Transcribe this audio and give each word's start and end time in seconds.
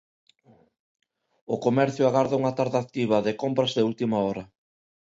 O 1.53 1.55
comercio 1.65 2.03
agarda 2.07 2.39
unha 2.41 2.55
tarde 2.59 2.77
activa, 2.79 3.23
de 3.25 3.37
compras 3.41 3.71
de 3.73 3.85
última 3.89 4.17
hora. 4.25 4.43